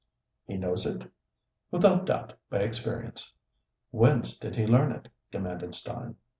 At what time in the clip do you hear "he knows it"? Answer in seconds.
0.45-1.07